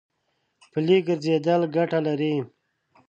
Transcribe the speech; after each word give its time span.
پلي 0.71 0.97
ګرځېدل 1.07 1.61
ګټه 1.75 1.99
لري. 2.07 2.35